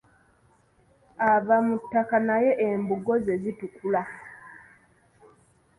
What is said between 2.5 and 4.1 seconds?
embugo ze zitukula.